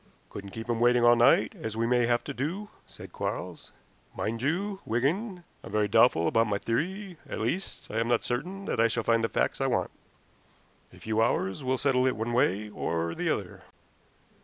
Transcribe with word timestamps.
"Couldn't 0.31 0.49
keep 0.49 0.67
him 0.67 0.79
waiting 0.79 1.03
all 1.03 1.15
night, 1.15 1.53
as 1.55 1.77
we 1.77 1.85
may 1.85 2.07
have 2.07 2.23
to 2.23 2.33
do," 2.33 2.69
said 2.87 3.11
Quarles. 3.11 3.71
"Mind 4.17 4.41
you, 4.41 4.79
Wigan, 4.83 5.43
I'm 5.63 5.71
very 5.71 5.87
doubtful 5.87 6.27
about 6.27 6.47
my 6.47 6.57
theory; 6.57 7.17
at 7.29 7.39
least, 7.39 7.91
I 7.91 7.99
am 7.99 8.07
not 8.07 8.23
certain 8.23 8.65
that 8.65 8.79
I 8.79 8.87
shall 8.87 9.03
find 9.03 9.23
the 9.23 9.29
facts 9.29 9.61
I 9.61 9.67
want. 9.67 9.91
A 10.91 10.97
few 10.99 11.21
hours 11.21 11.63
will 11.63 11.77
settle 11.77 12.07
it 12.07 12.15
one 12.15 12.33
way 12.33 12.67
or 12.67 13.13
the 13.13 13.29
other." 13.29 13.61